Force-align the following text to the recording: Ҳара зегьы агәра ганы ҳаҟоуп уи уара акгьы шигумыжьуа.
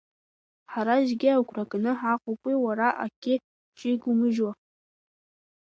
Ҳара 0.71 0.95
зегьы 1.07 1.29
агәра 1.31 1.63
ганы 1.69 1.91
ҳаҟоуп 1.99 2.41
уи 2.47 2.55
уара 2.65 2.89
акгьы 3.03 3.35
шигумыжьуа. 3.77 4.51